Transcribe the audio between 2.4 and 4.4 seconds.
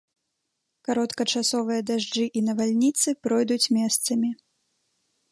і навальніцы пройдуць месцамі.